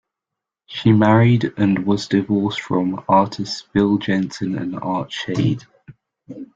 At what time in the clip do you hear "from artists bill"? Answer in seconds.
2.59-3.99